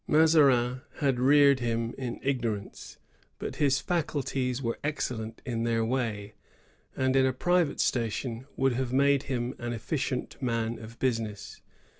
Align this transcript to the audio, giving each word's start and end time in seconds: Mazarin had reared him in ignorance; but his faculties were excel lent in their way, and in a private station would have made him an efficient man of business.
Mazarin 0.07 0.81
had 0.95 1.19
reared 1.19 1.59
him 1.59 1.93
in 1.95 2.19
ignorance; 2.23 2.97
but 3.37 3.57
his 3.57 3.79
faculties 3.79 4.59
were 4.59 4.79
excel 4.83 5.19
lent 5.19 5.43
in 5.45 5.61
their 5.63 5.85
way, 5.85 6.33
and 6.95 7.15
in 7.15 7.27
a 7.27 7.31
private 7.33 7.79
station 7.79 8.47
would 8.57 8.73
have 8.73 8.91
made 8.91 9.21
him 9.29 9.53
an 9.59 9.73
efficient 9.73 10.41
man 10.41 10.79
of 10.79 10.97
business. 10.97 11.61